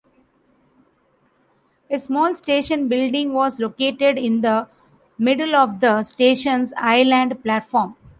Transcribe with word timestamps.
A 1.91 1.99
small 1.99 2.33
station 2.33 2.87
building 2.87 3.33
was 3.35 3.59
located 3.59 4.17
in 4.17 4.41
the 4.41 4.67
middle 5.19 5.53
of 5.55 5.79
the 5.79 6.01
station's 6.01 6.73
island 6.75 7.43
platform. 7.43 7.95